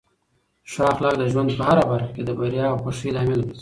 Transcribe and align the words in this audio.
ښه 0.71 0.83
اخلاق 0.93 1.15
د 1.19 1.23
ژوند 1.31 1.49
په 1.57 1.63
هره 1.69 1.83
برخه 1.91 2.09
کې 2.15 2.23
د 2.25 2.29
بریا 2.39 2.65
او 2.71 2.77
خوښۍ 2.83 3.09
لامل 3.15 3.41
ګرځي. 3.47 3.59